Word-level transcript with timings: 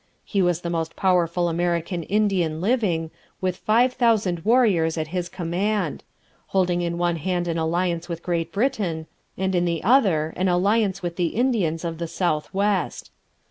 He 0.25 0.41
was 0.41 0.61
the 0.61 0.71
most 0.71 0.95
powerful 0.95 1.47
American 1.47 2.01
Indian 2.01 2.59
living, 2.59 3.11
with 3.39 3.55
five 3.57 3.93
thousand 3.93 4.39
warriors 4.43 4.97
at 4.97 5.09
his 5.09 5.29
command; 5.29 6.03
holding 6.47 6.81
in 6.81 6.97
one 6.97 7.17
hand 7.17 7.47
an 7.47 7.59
alliance 7.59 8.09
with 8.09 8.23
Great 8.23 8.51
Britain, 8.51 9.05
and 9.37 9.53
in 9.53 9.65
the 9.65 9.83
other 9.83 10.33
an 10.35 10.47
alliance 10.47 11.03
with 11.03 11.17
the 11.17 11.27
Indians 11.37 11.85
of 11.85 11.99
the 11.99 12.07
south 12.07 12.51
west. 12.51 13.11